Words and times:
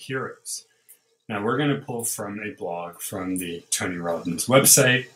heroes. 0.00 0.66
Now, 1.28 1.44
we're 1.44 1.58
going 1.58 1.70
to 1.70 1.84
pull 1.84 2.04
from 2.04 2.40
a 2.40 2.50
blog 2.58 3.00
from 3.00 3.36
the 3.36 3.62
Tony 3.70 3.98
Robbins 3.98 4.46
website 4.46 5.06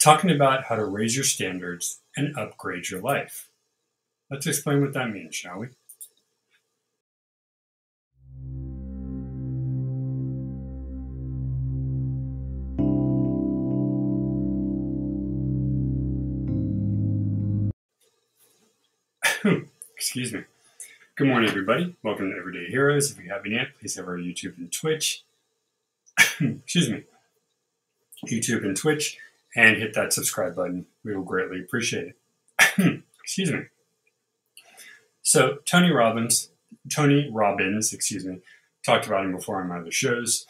talking 0.00 0.30
about 0.30 0.64
how 0.64 0.76
to 0.76 0.84
raise 0.84 1.14
your 1.14 1.24
standards 1.24 2.00
and 2.16 2.36
upgrade 2.36 2.90
your 2.90 3.00
life. 3.00 3.50
Let's 4.30 4.46
explain 4.46 4.80
what 4.80 4.94
that 4.94 5.10
means, 5.10 5.34
shall 5.36 5.58
we? 5.60 5.68
Excuse 19.96 20.32
me. 20.32 20.44
Good 21.20 21.28
morning, 21.28 21.50
everybody. 21.50 21.94
Welcome 22.02 22.30
to 22.30 22.38
Everyday 22.38 22.70
Heroes. 22.70 23.10
If 23.10 23.22
you 23.22 23.28
haven't 23.28 23.52
yet, 23.52 23.78
please 23.78 23.94
have 23.96 24.08
our 24.08 24.16
YouTube 24.16 24.56
and 24.56 24.72
Twitch. 24.72 25.22
Excuse 26.40 26.88
me. 26.88 27.04
YouTube 28.26 28.64
and 28.64 28.74
Twitch, 28.74 29.18
and 29.54 29.76
hit 29.76 29.92
that 29.92 30.14
subscribe 30.14 30.56
button. 30.56 30.86
We 31.04 31.14
will 31.14 31.22
greatly 31.22 31.60
appreciate 31.60 32.14
it. 32.78 33.02
Excuse 33.22 33.52
me. 33.52 33.64
So, 35.20 35.58
Tony 35.66 35.90
Robbins, 35.90 36.52
Tony 36.90 37.28
Robbins, 37.30 37.92
excuse 37.92 38.24
me, 38.24 38.38
talked 38.82 39.06
about 39.06 39.26
him 39.26 39.36
before 39.36 39.60
on 39.60 39.68
my 39.68 39.80
other 39.80 39.90
shows. 39.90 40.46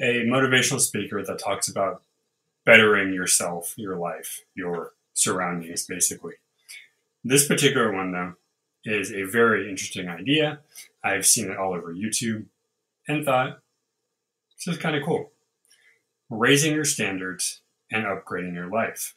A 0.00 0.24
motivational 0.24 0.80
speaker 0.80 1.22
that 1.22 1.38
talks 1.38 1.68
about 1.68 2.02
bettering 2.66 3.14
yourself, 3.14 3.72
your 3.76 3.94
life, 3.94 4.40
your 4.56 4.94
surroundings, 5.14 5.86
basically. 5.86 6.34
This 7.22 7.46
particular 7.46 7.92
one, 7.92 8.10
though, 8.10 8.34
is 8.88 9.12
a 9.12 9.24
very 9.24 9.68
interesting 9.68 10.08
idea. 10.08 10.60
I've 11.02 11.26
seen 11.26 11.50
it 11.50 11.56
all 11.56 11.74
over 11.74 11.92
YouTube 11.92 12.46
and 13.06 13.24
thought, 13.24 13.60
this 14.56 14.74
is 14.74 14.80
kind 14.80 14.96
of 14.96 15.04
cool. 15.04 15.30
Raising 16.30 16.74
your 16.74 16.84
standards 16.84 17.60
and 17.90 18.04
upgrading 18.04 18.54
your 18.54 18.68
life. 18.68 19.14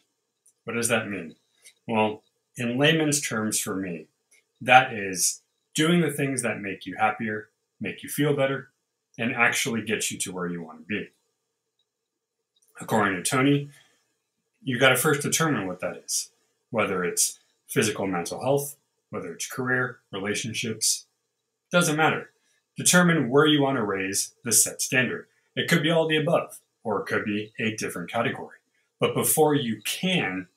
What 0.63 0.73
does 0.73 0.87
that 0.89 1.09
mean? 1.09 1.35
Well, 1.87 2.23
in 2.55 2.77
layman's 2.77 3.21
terms 3.21 3.59
for 3.59 3.75
me, 3.75 4.07
that 4.61 4.93
is 4.93 5.41
doing 5.73 6.01
the 6.01 6.11
things 6.11 6.41
that 6.41 6.61
make 6.61 6.85
you 6.85 6.95
happier, 6.97 7.49
make 7.79 8.03
you 8.03 8.09
feel 8.09 8.35
better, 8.35 8.69
and 9.17 9.33
actually 9.33 9.81
get 9.81 10.11
you 10.11 10.17
to 10.19 10.31
where 10.31 10.47
you 10.47 10.61
want 10.61 10.79
to 10.79 10.85
be. 10.85 11.09
According 12.79 13.15
to 13.15 13.29
Tony, 13.29 13.69
you 14.63 14.79
got 14.79 14.89
to 14.89 14.95
first 14.95 15.21
determine 15.21 15.67
what 15.67 15.79
that 15.81 15.97
is, 15.97 16.29
whether 16.69 17.03
it's 17.03 17.39
physical 17.67 18.07
mental 18.07 18.41
health, 18.41 18.75
whether 19.11 19.31
it's 19.33 19.47
career, 19.47 19.99
relationships, 20.11 21.05
doesn't 21.71 21.95
matter. 21.95 22.31
Determine 22.75 23.29
where 23.29 23.45
you 23.45 23.61
want 23.61 23.77
to 23.77 23.83
raise 23.83 24.33
the 24.43 24.51
set 24.51 24.81
standard. 24.81 25.27
It 25.55 25.69
could 25.69 25.83
be 25.83 25.91
all 25.91 26.07
the 26.07 26.17
above, 26.17 26.59
or 26.83 27.01
it 27.01 27.05
could 27.05 27.25
be 27.25 27.53
a 27.59 27.75
different 27.75 28.09
category. 28.09 28.57
But 28.99 29.13
before 29.13 29.53
you 29.53 29.81
can 29.85 30.47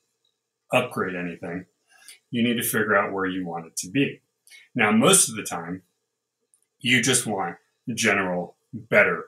upgrade 0.72 1.16
anything, 1.16 1.66
you 2.30 2.42
need 2.42 2.56
to 2.56 2.62
figure 2.62 2.97
out 2.97 3.12
where 3.12 3.27
you 3.27 3.44
want 3.44 3.66
it 3.66 3.77
to 3.78 3.91
be. 3.91 4.20
Now, 4.75 4.92
most 4.92 5.28
of 5.28 5.36
the 5.36 5.42
time, 5.42 5.82
you 6.78 7.02
just 7.02 7.27
want 7.27 7.56
general 7.94 8.56
better, 8.72 9.25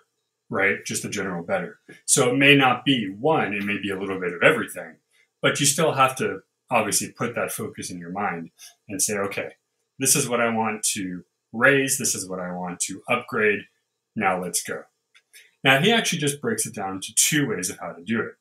right? 0.51 0.85
Just 0.85 1.05
a 1.05 1.09
general 1.09 1.43
better. 1.43 1.79
So 2.05 2.31
it 2.31 2.37
may 2.37 2.57
not 2.57 2.85
be 2.85 3.11
one, 3.11 3.55
it 3.55 3.65
may 3.65 3.79
be 3.79 3.91
a 3.91 3.99
little 3.99 4.21
bit 4.21 4.33
of 4.33 4.43
everything, 4.43 4.97
but 5.43 5.59
you 5.59 5.67
still 5.67 5.93
have 5.93 6.17
to 6.17 6.41
obviously 6.71 7.11
put 7.11 7.35
that 7.35 7.53
focus 7.53 7.91
in 7.91 7.99
your 7.99 8.11
mind 8.11 8.51
and 8.89 9.01
say, 9.01 9.17
okay, 9.17 9.51
this 9.99 10.17
is 10.17 10.29
what 10.29 10.41
I 10.41 10.51
want 10.51 10.83
to 10.95 11.25
raise, 11.53 11.99
this 11.99 12.15
is 12.15 12.29
what 12.29 12.41
I 12.41 12.53
want 12.53 12.81
to 12.81 13.03
upgrade. 13.09 13.61
Now 14.15 14.43
let's 14.43 14.63
go. 14.63 14.83
Now, 15.65 15.81
he 15.81 15.91
actually 15.91 16.21
just 16.21 16.41
breaks 16.41 16.65
it 16.67 16.75
down 16.75 17.01
to 17.01 17.15
two 17.15 17.49
ways 17.49 17.71
of 17.71 17.79
how 17.81 17.93
to 17.93 18.05
do 18.05 18.21
it. 18.21 18.35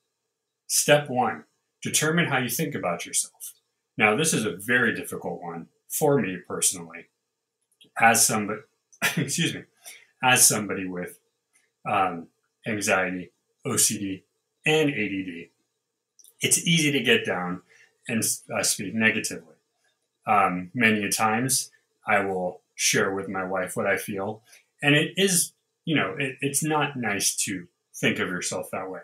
Step 0.67 1.09
one, 1.09 1.45
determine 1.81 2.25
how 2.27 2.37
you 2.37 2.49
think 2.49 2.75
about 2.75 3.05
yourself. 3.05 3.53
Now, 3.97 4.15
this 4.15 4.33
is 4.33 4.45
a 4.45 4.55
very 4.55 4.93
difficult 4.93 5.41
one 5.41 5.67
for 5.89 6.19
me 6.19 6.37
personally, 6.47 7.07
as 7.99 8.25
somebody, 8.25 8.61
excuse 9.17 9.55
me, 9.55 9.63
as 10.23 10.47
somebody 10.47 10.87
with 10.87 11.19
um, 11.89 12.27
anxiety, 12.67 13.31
OCD, 13.65 14.23
and 14.65 14.89
ADD. 14.89 15.49
It's 16.41 16.67
easy 16.67 16.91
to 16.91 16.99
get 16.99 17.25
down 17.25 17.61
and 18.07 18.23
I 18.55 18.61
speak 18.61 18.93
negatively. 18.93 19.55
Um, 20.27 20.71
many 20.73 21.07
times 21.09 21.71
I 22.07 22.23
will 22.23 22.61
share 22.75 23.13
with 23.13 23.29
my 23.29 23.43
wife 23.43 23.75
what 23.75 23.87
I 23.87 23.97
feel, 23.97 24.41
and 24.81 24.95
it 24.95 25.13
is, 25.17 25.53
you 25.85 25.95
know, 25.95 26.15
it, 26.17 26.37
it's 26.41 26.63
not 26.63 26.97
nice 26.97 27.35
to 27.45 27.67
think 27.93 28.19
of 28.19 28.29
yourself 28.29 28.69
that 28.71 28.89
way. 28.89 29.01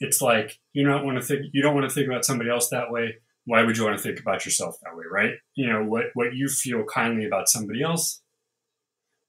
It's 0.00 0.22
like 0.22 0.58
you 0.72 0.84
don't 0.84 1.04
want 1.04 1.18
to 1.18 1.22
think 1.22 1.46
you 1.52 1.62
don't 1.62 1.74
want 1.74 1.88
to 1.88 1.94
think 1.94 2.08
about 2.08 2.24
somebody 2.24 2.50
else 2.50 2.68
that 2.68 2.90
way. 2.90 3.16
Why 3.44 3.62
would 3.62 3.76
you 3.76 3.84
want 3.84 3.96
to 3.96 4.02
think 4.02 4.20
about 4.20 4.44
yourself 4.44 4.78
that 4.82 4.96
way, 4.96 5.04
right? 5.10 5.34
You 5.54 5.68
know 5.68 5.84
what 5.84 6.06
what 6.14 6.34
you 6.34 6.48
feel 6.48 6.84
kindly 6.84 7.26
about 7.26 7.48
somebody 7.48 7.82
else, 7.82 8.22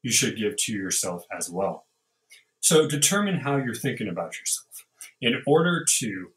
you 0.01 0.11
should 0.11 0.37
give 0.37 0.55
to 0.57 0.73
yourself 0.73 1.25
as 1.35 1.49
well. 1.49 1.85
So 2.59 2.87
determine 2.87 3.39
how 3.39 3.57
you're 3.57 3.73
thinking 3.73 4.07
about 4.07 4.39
yourself. 4.39 4.85
In 5.19 5.41
order 5.45 5.83
to 5.99 6.31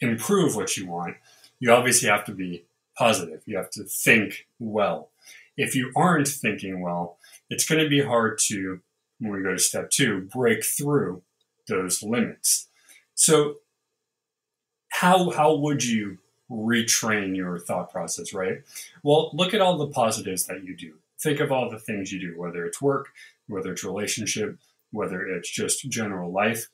improve 0.00 0.56
what 0.56 0.76
you 0.76 0.86
want, 0.86 1.16
you 1.62 1.70
obviously 1.70 2.08
have 2.08 2.24
to 2.24 2.32
be 2.32 2.64
positive. 2.98 3.40
You 3.46 3.56
have 3.56 3.70
to 3.70 3.84
think 3.84 4.48
well. 4.58 5.10
If 5.56 5.76
you 5.76 5.92
aren't 5.94 6.26
thinking 6.26 6.80
well, 6.80 7.18
it's 7.48 7.68
going 7.68 7.80
to 7.80 7.88
be 7.88 8.02
hard 8.02 8.40
to, 8.46 8.80
when 9.20 9.30
we 9.30 9.42
go 9.44 9.52
to 9.52 9.58
step 9.60 9.90
two, 9.90 10.28
break 10.32 10.64
through 10.64 11.22
those 11.68 12.02
limits. 12.02 12.66
So, 13.14 13.58
how, 14.88 15.30
how 15.30 15.54
would 15.54 15.84
you 15.84 16.18
retrain 16.50 17.36
your 17.36 17.60
thought 17.60 17.92
process, 17.92 18.34
right? 18.34 18.62
Well, 19.04 19.30
look 19.32 19.54
at 19.54 19.60
all 19.60 19.78
the 19.78 19.86
positives 19.86 20.46
that 20.46 20.64
you 20.64 20.76
do. 20.76 20.94
Think 21.20 21.38
of 21.38 21.52
all 21.52 21.70
the 21.70 21.78
things 21.78 22.10
you 22.10 22.18
do, 22.18 22.36
whether 22.36 22.66
it's 22.66 22.82
work, 22.82 23.10
whether 23.46 23.70
it's 23.70 23.84
relationship, 23.84 24.58
whether 24.90 25.24
it's 25.28 25.48
just 25.48 25.88
general 25.88 26.32
life. 26.32 26.68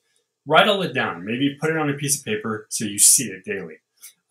Write 0.47 0.67
all 0.67 0.81
it 0.81 0.93
down. 0.95 1.25
Maybe 1.25 1.55
put 1.61 1.69
it 1.69 1.77
on 1.77 1.91
a 1.91 1.93
piece 1.93 2.17
of 2.17 2.25
paper 2.25 2.65
so 2.69 2.85
you 2.85 2.97
see 2.97 3.25
it 3.25 3.45
daily. 3.45 3.77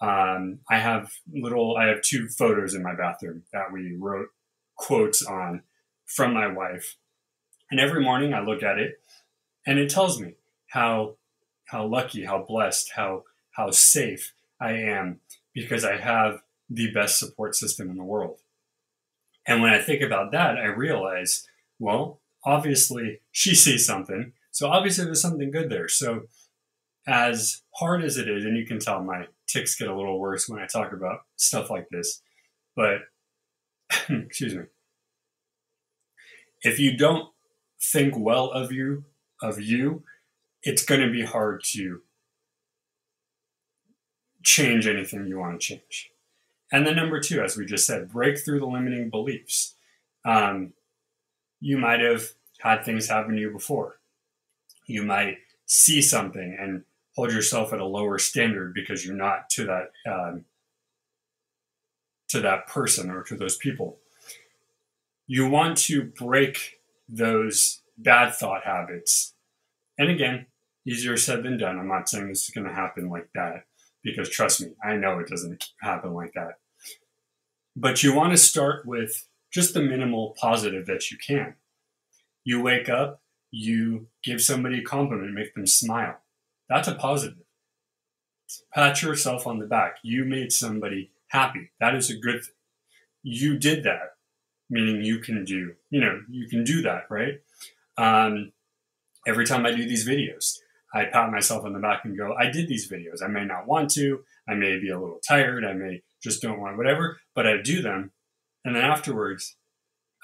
Um, 0.00 0.60
I 0.70 0.78
have 0.78 1.10
little, 1.32 1.76
I 1.76 1.86
have 1.86 2.02
two 2.02 2.28
photos 2.28 2.74
in 2.74 2.82
my 2.82 2.94
bathroom 2.94 3.42
that 3.52 3.72
we 3.72 3.96
wrote 3.98 4.28
quotes 4.76 5.24
on 5.24 5.62
from 6.06 6.32
my 6.32 6.46
wife. 6.46 6.96
And 7.70 7.80
every 7.80 8.02
morning 8.02 8.32
I 8.32 8.40
look 8.40 8.62
at 8.62 8.78
it 8.78 9.00
and 9.66 9.78
it 9.78 9.90
tells 9.90 10.20
me 10.20 10.34
how, 10.68 11.16
how 11.66 11.86
lucky, 11.86 12.24
how 12.24 12.44
blessed, 12.46 12.92
how, 12.94 13.24
how 13.52 13.70
safe 13.70 14.32
I 14.60 14.72
am 14.72 15.20
because 15.52 15.84
I 15.84 15.96
have 15.96 16.40
the 16.70 16.92
best 16.92 17.18
support 17.18 17.54
system 17.54 17.90
in 17.90 17.96
the 17.96 18.04
world. 18.04 18.38
And 19.46 19.62
when 19.62 19.72
I 19.72 19.80
think 19.80 20.02
about 20.02 20.32
that, 20.32 20.56
I 20.56 20.66
realize, 20.66 21.46
well, 21.78 22.20
obviously 22.44 23.20
she 23.32 23.54
sees 23.54 23.86
something. 23.86 24.32
So 24.50 24.68
obviously 24.68 25.04
there's 25.04 25.22
something 25.22 25.50
good 25.50 25.70
there. 25.70 25.88
So 25.88 26.22
as 27.06 27.62
hard 27.76 28.04
as 28.04 28.16
it 28.16 28.28
is, 28.28 28.44
and 28.44 28.56
you 28.56 28.66
can 28.66 28.78
tell 28.78 29.02
my 29.02 29.26
tics 29.48 29.76
get 29.76 29.88
a 29.88 29.96
little 29.96 30.18
worse 30.18 30.48
when 30.48 30.60
I 30.60 30.66
talk 30.66 30.92
about 30.92 31.20
stuff 31.36 31.70
like 31.70 31.88
this. 31.90 32.22
But, 32.76 33.00
excuse 34.08 34.54
me. 34.54 34.64
If 36.62 36.78
you 36.78 36.96
don't 36.96 37.30
think 37.80 38.14
well 38.16 38.50
of 38.50 38.72
you, 38.72 39.04
of 39.42 39.60
you, 39.60 40.02
it's 40.62 40.84
going 40.84 41.00
to 41.00 41.10
be 41.10 41.24
hard 41.24 41.62
to 41.72 42.02
change 44.42 44.86
anything 44.86 45.26
you 45.26 45.38
want 45.38 45.60
to 45.60 45.66
change. 45.66 46.10
And 46.70 46.86
then 46.86 46.96
number 46.96 47.20
two, 47.20 47.42
as 47.42 47.56
we 47.56 47.64
just 47.64 47.86
said, 47.86 48.12
break 48.12 48.38
through 48.38 48.60
the 48.60 48.66
limiting 48.66 49.08
beliefs. 49.08 49.74
Um, 50.24 50.72
you 51.60 51.78
might 51.78 52.00
have 52.00 52.32
had 52.60 52.84
things 52.84 53.08
happen 53.08 53.34
to 53.34 53.40
you 53.40 53.50
before. 53.50 53.98
You 54.86 55.02
might 55.02 55.38
see 55.66 56.02
something 56.02 56.56
and 56.58 56.84
hold 57.18 57.32
yourself 57.32 57.72
at 57.72 57.80
a 57.80 57.84
lower 57.84 58.16
standard 58.16 58.72
because 58.72 59.04
you're 59.04 59.12
not 59.16 59.50
to 59.50 59.64
that 59.64 59.90
um, 60.08 60.44
to 62.28 62.38
that 62.38 62.68
person 62.68 63.10
or 63.10 63.24
to 63.24 63.34
those 63.34 63.56
people. 63.56 63.98
You 65.26 65.48
want 65.48 65.78
to 65.78 66.04
break 66.04 66.78
those 67.08 67.80
bad 67.96 68.36
thought 68.36 68.62
habits. 68.62 69.34
And 69.98 70.08
again, 70.08 70.46
easier 70.86 71.16
said 71.16 71.42
than 71.42 71.58
done. 71.58 71.76
I'm 71.76 71.88
not 71.88 72.08
saying 72.08 72.28
this 72.28 72.44
is 72.44 72.54
going 72.54 72.68
to 72.68 72.72
happen 72.72 73.10
like 73.10 73.28
that 73.34 73.64
because 74.04 74.30
trust 74.30 74.60
me, 74.60 74.68
I 74.80 74.94
know 74.94 75.18
it 75.18 75.26
doesn't 75.26 75.70
happen 75.80 76.14
like 76.14 76.34
that. 76.34 76.58
But 77.74 78.04
you 78.04 78.14
want 78.14 78.32
to 78.32 78.38
start 78.38 78.86
with 78.86 79.26
just 79.50 79.74
the 79.74 79.82
minimal 79.82 80.36
positive 80.40 80.86
that 80.86 81.10
you 81.10 81.18
can. 81.18 81.56
You 82.44 82.62
wake 82.62 82.88
up, 82.88 83.22
you 83.50 84.06
give 84.22 84.40
somebody 84.40 84.78
a 84.78 84.84
compliment, 84.84 85.34
make 85.34 85.56
them 85.56 85.66
smile. 85.66 86.18
That's 86.68 86.88
a 86.88 86.94
positive. 86.94 87.38
Pat 88.72 89.02
yourself 89.02 89.46
on 89.46 89.58
the 89.58 89.66
back. 89.66 89.96
You 90.02 90.24
made 90.24 90.52
somebody 90.52 91.10
happy. 91.28 91.70
That 91.80 91.94
is 91.94 92.10
a 92.10 92.16
good 92.16 92.44
thing. 92.44 92.54
You 93.22 93.58
did 93.58 93.84
that, 93.84 94.14
meaning 94.70 95.02
you 95.02 95.18
can 95.18 95.44
do, 95.44 95.74
you 95.90 96.00
know, 96.00 96.22
you 96.30 96.48
can 96.48 96.64
do 96.64 96.82
that, 96.82 97.04
right? 97.10 97.40
Um, 97.96 98.52
every 99.26 99.44
time 99.44 99.66
I 99.66 99.72
do 99.72 99.86
these 99.86 100.08
videos, 100.08 100.58
I 100.94 101.04
pat 101.06 101.30
myself 101.30 101.64
on 101.64 101.74
the 101.74 101.78
back 101.78 102.04
and 102.04 102.16
go, 102.16 102.34
I 102.34 102.50
did 102.50 102.68
these 102.68 102.90
videos. 102.90 103.22
I 103.22 103.28
may 103.28 103.44
not 103.44 103.66
want 103.66 103.90
to. 103.90 104.24
I 104.48 104.54
may 104.54 104.78
be 104.78 104.88
a 104.88 104.98
little 104.98 105.20
tired. 105.26 105.64
I 105.64 105.74
may 105.74 106.02
just 106.22 106.40
don't 106.40 106.60
want 106.60 106.78
whatever, 106.78 107.18
but 107.34 107.46
I 107.46 107.60
do 107.60 107.82
them. 107.82 108.12
And 108.64 108.74
then 108.74 108.84
afterwards, 108.84 109.56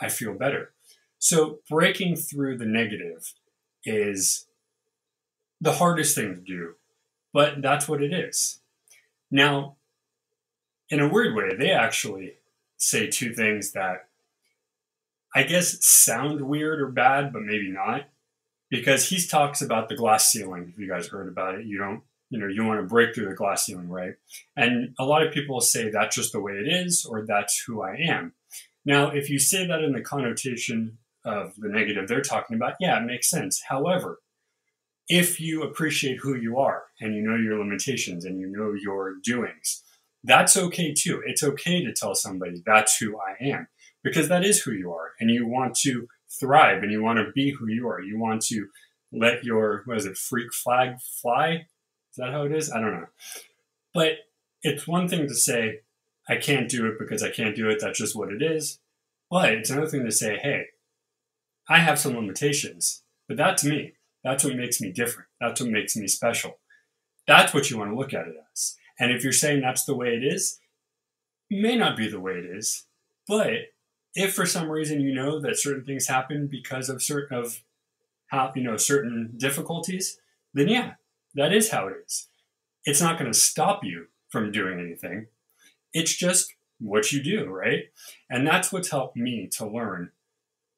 I 0.00 0.08
feel 0.08 0.35
better. 0.35 0.73
So 1.19 1.58
breaking 1.69 2.17
through 2.17 2.58
the 2.58 2.67
negative 2.67 3.35
is 3.85 4.46
the 5.64 5.72
hardest 5.72 6.14
thing 6.14 6.34
to 6.34 6.40
do, 6.40 6.75
but 7.32 7.62
that's 7.62 7.88
what 7.88 8.02
it 8.02 8.12
is. 8.12 8.61
Now, 9.31 9.76
in 10.90 11.00
a 11.00 11.08
weird 11.08 11.34
way, 11.34 11.56
they 11.56 11.70
actually 11.70 12.34
say 12.76 13.08
two 13.08 13.32
things 13.32 13.72
that 13.72 14.08
I 15.34 15.43
guess 15.43 15.84
sound 15.84 16.43
weird 16.43 16.81
or 16.81 16.88
bad, 16.88 17.32
but 17.32 17.43
maybe 17.43 17.70
not. 17.70 18.08
Because 18.70 19.08
he 19.08 19.25
talks 19.26 19.62
about 19.62 19.88
the 19.88 19.96
glass 19.96 20.31
ceiling. 20.31 20.69
If 20.69 20.78
you 20.78 20.88
guys 20.88 21.08
heard 21.08 21.28
about 21.28 21.55
it, 21.55 21.67
you 21.67 21.78
don't, 21.78 22.02
you 22.28 22.38
know, 22.38 22.49
you 22.49 22.64
want 22.64 22.81
to 22.81 22.87
break 22.87 23.14
through 23.14 23.28
the 23.28 23.34
glass 23.34 23.64
ceiling, 23.64 23.88
right? 23.88 24.14
And 24.56 24.94
a 24.99 25.05
lot 25.05 25.26
of 25.26 25.32
people 25.32 25.60
say 25.60 25.90
that's 25.90 26.17
just 26.17 26.32
the 26.32 26.40
way 26.40 26.52
it 26.52 26.69
is, 26.69 27.06
or 27.08 27.25
that's 27.25 27.62
who 27.67 27.82
I 27.82 27.96
am. 27.96 28.32
Now, 28.84 29.10
if 29.10 29.31
you 29.31 29.38
say 29.38 29.67
that 29.67 29.82
in 29.82 29.93
the 29.93 30.00
connotation 30.02 30.99
of 31.25 31.55
the 31.56 31.69
negative 31.69 32.06
they're 32.06 32.20
talking 32.20 32.56
about, 32.56 32.75
yeah, 32.81 32.99
it 33.00 33.06
makes 33.06 33.31
sense. 33.31 33.62
However, 33.69 34.19
if 35.09 35.41
you 35.41 35.62
appreciate 35.62 36.19
who 36.21 36.35
you 36.35 36.59
are 36.59 36.85
and 37.01 37.15
you 37.15 37.23
know 37.23 37.37
your 37.37 37.59
limitations 37.59 38.25
and 38.25 38.39
you 38.39 38.47
know 38.47 38.73
your 38.73 39.15
doings, 39.23 39.83
that's 40.23 40.56
okay 40.56 40.95
too. 40.95 41.23
It's 41.27 41.43
okay 41.43 41.85
to 41.85 41.93
tell 41.93 42.15
somebody 42.15 42.62
that's 42.65 42.97
who 42.97 43.19
I 43.19 43.43
am 43.45 43.69
because 44.03 44.29
that 44.29 44.45
is 44.45 44.62
who 44.62 44.73
you 44.73 44.93
are 44.93 45.12
and 45.21 45.31
you 45.31 45.47
want 45.47 45.75
to 45.83 46.09
thrive 46.41 46.83
and 46.83 46.91
you 46.91 47.03
want 47.03 47.19
to 47.19 47.33
be 47.35 47.51
who 47.51 47.69
you 47.69 47.87
are. 47.89 48.01
You 48.01 48.19
want 48.19 48.43
to 48.47 48.69
let 49.12 49.45
your, 49.45 49.83
what 49.85 49.99
is 49.99 50.06
it, 50.06 50.17
freak 50.17 50.53
flag 50.53 50.97
fly? 51.23 51.67
Is 52.11 52.17
that 52.17 52.33
how 52.33 52.45
it 52.45 52.53
is? 52.53 52.73
I 52.73 52.81
don't 52.81 52.93
know. 52.93 53.06
But 53.93 54.12
it's 54.62 54.89
one 54.89 55.09
thing 55.09 55.29
to 55.29 55.35
say, 55.35 55.81
I 56.29 56.37
can't 56.37 56.71
do 56.71 56.87
it 56.87 56.99
because 56.99 57.23
I 57.23 57.31
can't 57.31 57.55
do 57.55 57.69
it. 57.69 57.79
That's 57.81 57.99
just 57.99 58.17
what 58.17 58.33
it 58.33 58.43
is. 58.43 58.81
But 59.31 59.53
it's 59.53 59.71
another 59.71 59.89
thing 59.89 60.05
to 60.05 60.12
say, 60.12 60.39
hey, 60.39 60.67
I 61.69 61.79
have 61.79 61.99
some 61.99 62.15
limitations, 62.15 63.03
but 63.29 63.37
that's 63.37 63.65
me. 63.65 63.93
That's 64.25 64.43
what 64.43 64.56
makes 64.56 64.81
me 64.81 64.91
different. 64.91 65.29
That's 65.41 65.61
what 65.61 65.71
makes 65.71 65.94
me 65.97 66.09
special. 66.09 66.59
That's 67.29 67.55
what 67.55 67.71
you 67.71 67.79
want 67.79 67.91
to 67.93 67.97
look 67.97 68.15
at 68.15 68.26
it 68.26 68.37
as. 68.53 68.76
And 68.99 69.12
if 69.12 69.23
you're 69.23 69.32
saying 69.32 69.61
that's 69.61 69.85
the 69.85 69.94
way 69.94 70.09
it 70.09 70.25
is, 70.25 70.59
it 71.50 71.61
may 71.61 71.76
not 71.76 71.97
be 71.97 72.09
the 72.09 72.21
way 72.21 72.32
it 72.32 72.47
is. 72.47 72.87
But 73.29 73.73
if 74.15 74.35
for 74.35 74.47
some 74.47 74.71
reason 74.71 75.00
you 75.00 75.15
know 75.15 75.41
that 75.41 75.59
certain 75.59 75.85
things 75.85 76.09
happen 76.09 76.47
because 76.47 76.88
of 76.88 77.03
certain 77.03 77.37
of 77.37 77.62
how 78.29 78.53
you 78.55 78.62
know 78.62 78.76
certain 78.76 79.35
difficulties, 79.37 80.19
then 80.55 80.69
yeah, 80.69 80.93
that 81.35 81.53
is 81.53 81.70
how 81.70 81.88
it 81.88 81.97
is. 82.06 82.29
It's 82.85 83.00
not 83.00 83.19
going 83.19 83.31
to 83.31 83.38
stop 83.38 83.85
you 83.85 84.06
from 84.29 84.53
doing 84.53 84.79
anything. 84.79 85.27
It's 85.93 86.15
just 86.15 86.55
what 86.81 87.12
you 87.12 87.23
do, 87.23 87.47
right? 87.47 87.85
And 88.29 88.47
that's 88.47 88.73
what's 88.73 88.91
helped 88.91 89.17
me 89.17 89.49
to 89.53 89.67
learn 89.67 90.11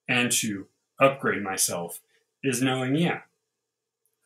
and 0.09 0.31
to 0.33 0.67
upgrade 1.01 1.43
myself 1.43 2.01
is 2.43 2.63
knowing, 2.63 2.95
yeah, 2.95 3.21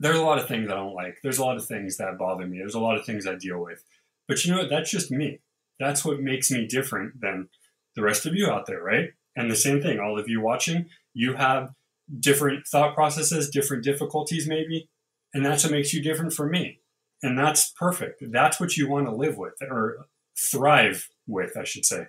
there's 0.01 0.19
a 0.19 0.23
lot 0.23 0.39
of 0.39 0.49
things 0.49 0.69
I 0.69 0.75
don't 0.75 0.95
like. 0.95 1.19
There's 1.23 1.39
a 1.39 1.45
lot 1.45 1.59
of 1.59 1.67
things 1.67 1.99
that 1.99 2.19
bother 2.19 2.47
me. 2.47 2.59
There's 2.59 2.75
a 2.75 2.81
lot 2.81 2.97
of 2.99 3.05
things 3.05 3.27
I 3.27 3.35
deal 3.35 3.63
with. 3.63 3.85
But 4.27 4.45
you 4.45 4.53
know 4.53 4.61
what? 4.61 4.71
That's 4.71 4.91
just 4.91 5.11
me. 5.11 5.41
That's 5.79 6.05
what 6.05 6.21
makes 6.21 6.51
me 6.51 6.67
different 6.67 7.21
than 7.21 7.49
the 7.95 8.03
rest 8.03 8.25
of 8.25 8.35
you 8.35 8.49
out 8.49 8.67
there, 8.67 8.83
right? 8.83 9.11
And 9.37 9.51
the 9.51 9.57
same 9.57 9.81
thing, 9.83 10.01
all 10.01 10.19
of 10.19 10.29
you 10.29 10.41
watching, 10.41 10.87
you 11.13 11.35
have 11.35 11.75
different 12.19 12.67
thought 12.67 12.95
processes, 12.95 13.51
different 13.51 13.85
difficulties, 13.85 14.49
maybe. 14.49 14.89
And 15.35 15.45
that's 15.45 15.65
what 15.65 15.73
makes 15.73 15.93
you 15.93 16.03
different 16.03 16.33
from 16.33 16.51
me. 16.51 16.81
And 17.23 17.39
that's 17.39 17.71
perfect. 17.71 18.23
That's 18.33 18.59
what 18.59 18.77
you 18.77 18.89
want 18.89 19.07
to 19.07 19.15
live 19.15 19.37
with 19.37 19.55
or 19.61 20.07
thrive 20.37 21.09
with, 21.27 21.57
I 21.57 21.65
should 21.65 21.85
say. 21.85 22.07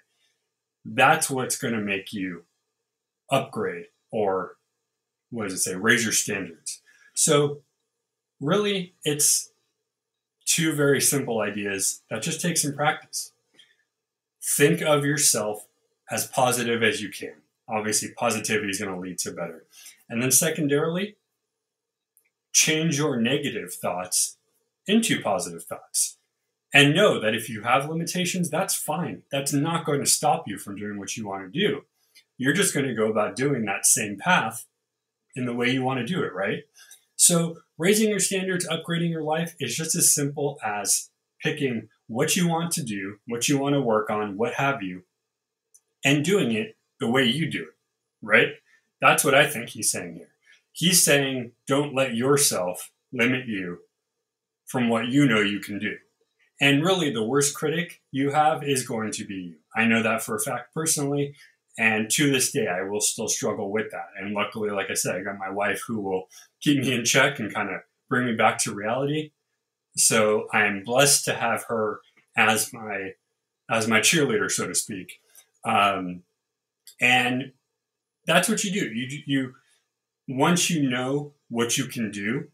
That's 0.86 1.30
what's 1.30 1.58
going 1.58 1.74
to 1.74 1.82
make 1.82 2.14
you 2.14 2.46
upgrade 3.30 3.88
or 4.12 4.56
what 5.30 5.46
does 5.46 5.54
it 5.54 5.60
say? 5.60 5.76
Raise 5.76 6.04
your 6.04 6.14
standards. 6.14 6.82
So 7.14 7.62
really, 8.42 8.94
it's 9.06 9.52
two 10.46 10.74
very 10.74 11.00
simple 11.00 11.40
ideas 11.40 12.02
that 12.10 12.22
just 12.22 12.42
take 12.42 12.58
some 12.58 12.74
practice. 12.74 13.32
Think 14.44 14.82
of 14.82 15.06
yourself 15.06 15.68
as 16.10 16.28
positive 16.28 16.84
as 16.84 17.02
you 17.02 17.10
can. 17.10 17.36
Obviously, 17.70 18.12
positivity 18.12 18.70
is 18.70 18.80
going 18.80 18.94
to 18.94 19.00
lead 19.00 19.20
to 19.20 19.32
better. 19.32 19.64
And 20.10 20.22
then, 20.22 20.32
secondarily, 20.32 21.16
change 22.52 22.98
your 22.98 23.22
negative 23.22 23.74
thoughts 23.74 24.38
into 24.88 25.22
positive 25.22 25.64
thoughts. 25.64 26.18
And 26.74 26.96
know 26.96 27.20
that 27.20 27.36
if 27.36 27.50
you 27.50 27.62
have 27.62 27.90
limitations, 27.90 28.50
that's 28.50 28.76
fine. 28.76 29.24
That's 29.32 29.54
not 29.54 29.86
going 29.86 30.00
to 30.00 30.06
stop 30.06 30.48
you 30.48 30.58
from 30.58 30.76
doing 30.76 30.98
what 30.98 31.16
you 31.16 31.28
want 31.28 31.44
to 31.44 31.60
do. 31.60 31.84
You're 32.38 32.54
just 32.54 32.74
going 32.74 32.88
to 32.88 32.96
go 32.96 33.08
about 33.08 33.36
doing 33.36 33.66
that 33.66 33.86
same 33.86 34.18
path 34.18 34.66
in 35.36 35.46
the 35.46 35.54
way 35.54 35.70
you 35.70 35.84
want 35.84 36.00
to 36.00 36.14
do 36.14 36.24
it, 36.24 36.34
right? 36.34 36.64
So, 37.22 37.60
raising 37.78 38.10
your 38.10 38.20
standards, 38.20 38.68
upgrading 38.68 39.12
your 39.12 39.22
life 39.22 39.54
is 39.60 39.76
just 39.76 39.94
as 39.94 40.12
simple 40.12 40.58
as 40.66 41.12
picking 41.40 41.90
what 42.08 42.36
you 42.36 42.48
want 42.48 42.72
to 42.72 42.84
do, 42.84 43.18
what 43.28 43.48
you 43.48 43.60
want 43.60 43.76
to 43.76 43.80
work 43.80 44.10
on, 44.10 44.38
what 44.38 44.56
have 44.56 44.82
you, 44.82 45.04
and 46.04 46.26
doing 46.26 46.52
it 46.52 46.78
the 47.00 47.08
way 47.08 47.24
you 47.26 47.48
do 47.48 47.62
it, 47.62 47.76
right? 48.24 48.54
That's 49.02 49.24
what 49.24 49.36
I 49.36 49.46
think 49.46 49.70
he's 49.70 49.92
saying 49.92 50.16
here. 50.16 50.32
He's 50.72 51.06
saying, 51.06 51.52
don't 51.68 51.94
let 51.94 52.16
yourself 52.16 52.90
limit 53.14 53.46
you 53.46 53.82
from 54.66 54.90
what 54.90 55.10
you 55.10 55.28
know 55.28 55.42
you 55.42 55.60
can 55.60 55.78
do. 55.78 55.98
And 56.60 56.84
really, 56.84 57.14
the 57.14 57.24
worst 57.24 57.54
critic 57.56 58.02
you 58.12 58.32
have 58.32 58.64
is 58.64 58.88
going 58.88 59.12
to 59.12 59.26
be 59.26 59.36
you. 59.36 59.56
I 59.76 59.86
know 59.86 60.02
that 60.02 60.24
for 60.24 60.36
a 60.36 60.40
fact 60.40 60.74
personally. 60.74 61.36
And 61.78 62.10
to 62.12 62.32
this 62.32 62.52
day, 62.52 62.68
I 62.68 62.84
will 62.84 63.02
still 63.02 63.28
struggle 63.28 63.72
with 63.72 63.92
that. 63.92 64.10
And 64.20 64.34
luckily, 64.34 64.70
like 64.70 64.90
I 64.90 64.94
said, 64.94 65.16
I 65.16 65.24
got 65.24 65.38
my 65.38 65.50
wife 65.50 65.82
who 65.88 66.02
will 66.02 66.28
keep 66.62 66.80
me 66.80 66.94
in 66.94 67.06
check 67.06 67.40
and 67.40 67.54
kind 67.54 67.70
of 67.70 67.82
bring 68.10 68.26
me 68.26 68.34
back 68.34 68.58
to 68.60 68.74
reality. 68.74 69.32
So 69.96 70.48
I 70.54 70.66
am 70.66 70.84
blessed 70.84 71.26
to 71.26 71.34
have 71.34 71.66
her 71.70 72.02
as 72.36 72.74
my 72.74 73.14
as 73.70 73.88
my 73.88 74.00
cheerleader, 74.00 74.52
so 74.52 74.68
to 74.68 74.76
speak. 74.76 75.20
Um, 75.64 76.24
and 77.00 77.54
that's 78.26 78.50
what 78.50 78.64
you 78.64 78.72
do. 78.72 78.94
You 78.94 79.24
you 79.26 79.54
once 80.28 80.70
you 80.70 80.90
know 80.90 81.34
what 81.50 81.78
you 81.78 81.86
can 81.86 82.12
do, 82.12 82.48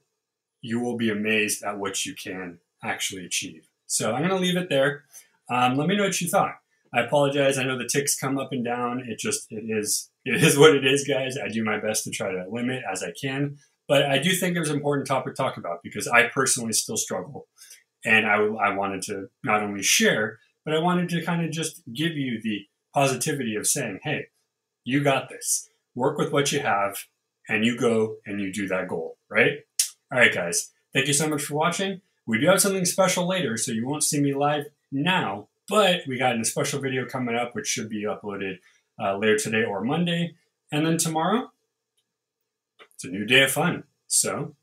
you 0.61 0.79
will 0.79 0.97
be 0.97 1.09
amazed 1.09 1.63
at 1.63 1.77
what 1.77 2.05
you 2.05 2.13
can 2.15 2.59
actually 2.83 3.25
achieve. 3.25 3.67
So 3.85 4.13
I'm 4.13 4.19
going 4.19 4.29
to 4.29 4.35
leave 4.35 4.57
it 4.57 4.69
there. 4.69 5.03
Um, 5.49 5.77
let 5.77 5.87
me 5.87 5.95
know 5.95 6.03
what 6.03 6.19
you 6.19 6.27
thought. 6.27 6.55
I 6.93 7.01
apologize. 7.01 7.57
I 7.57 7.63
know 7.63 7.77
the 7.77 7.89
tics 7.91 8.17
come 8.17 8.37
up 8.37 8.51
and 8.51 8.63
down. 8.63 9.03
It 9.07 9.19
just 9.19 9.47
it 9.49 9.65
is 9.67 10.09
it 10.25 10.43
is 10.43 10.57
what 10.57 10.75
it 10.75 10.85
is, 10.85 11.07
guys. 11.07 11.37
I 11.37 11.49
do 11.49 11.63
my 11.63 11.79
best 11.79 12.03
to 12.05 12.11
try 12.11 12.31
to 12.31 12.45
limit 12.49 12.83
as 12.89 13.03
I 13.03 13.11
can, 13.19 13.57
but 13.87 14.03
I 14.05 14.17
do 14.19 14.31
think 14.31 14.55
it 14.55 14.59
was 14.59 14.69
an 14.69 14.77
important 14.77 15.07
topic 15.07 15.35
to 15.35 15.41
talk 15.41 15.57
about 15.57 15.79
because 15.83 16.07
I 16.07 16.27
personally 16.27 16.73
still 16.73 16.97
struggle, 16.97 17.47
and 18.05 18.25
I 18.25 18.35
I 18.35 18.75
wanted 18.75 19.01
to 19.03 19.27
not 19.43 19.63
only 19.63 19.83
share, 19.83 20.39
but 20.65 20.73
I 20.73 20.79
wanted 20.79 21.09
to 21.09 21.23
kind 21.23 21.45
of 21.45 21.51
just 21.51 21.81
give 21.93 22.13
you 22.13 22.41
the 22.41 22.61
positivity 22.93 23.55
of 23.55 23.67
saying, 23.67 23.99
hey, 24.03 24.27
you 24.83 25.03
got 25.03 25.29
this. 25.29 25.69
Work 25.95 26.17
with 26.17 26.31
what 26.31 26.51
you 26.51 26.59
have, 26.59 26.97
and 27.47 27.65
you 27.65 27.77
go 27.77 28.17
and 28.25 28.39
you 28.41 28.51
do 28.51 28.67
that 28.67 28.87
goal, 28.87 29.17
right? 29.29 29.59
All 30.11 30.19
right, 30.19 30.33
guys. 30.33 30.71
Thank 30.93 31.07
you 31.07 31.13
so 31.13 31.27
much 31.27 31.43
for 31.43 31.55
watching. 31.55 32.01
We 32.25 32.39
do 32.39 32.47
have 32.47 32.61
something 32.61 32.85
special 32.85 33.27
later, 33.27 33.57
so 33.57 33.71
you 33.71 33.87
won't 33.87 34.03
see 34.03 34.19
me 34.21 34.33
live 34.33 34.65
now, 34.91 35.47
but 35.69 36.01
we 36.07 36.17
got 36.17 36.39
a 36.39 36.45
special 36.45 36.79
video 36.79 37.05
coming 37.05 37.35
up, 37.35 37.55
which 37.55 37.67
should 37.67 37.89
be 37.89 38.03
uploaded 38.03 38.59
uh, 39.01 39.17
later 39.17 39.37
today 39.37 39.63
or 39.63 39.83
Monday. 39.83 40.35
And 40.71 40.85
then 40.85 40.97
tomorrow, 40.97 41.51
it's 42.93 43.05
a 43.05 43.09
new 43.09 43.25
day 43.25 43.43
of 43.43 43.51
fun. 43.51 43.83
So 44.07 44.55